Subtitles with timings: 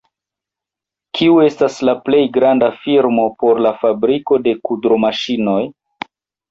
[1.19, 5.61] Kiu estas la plej granda firmo por la fabriko de kudromaŝinoj?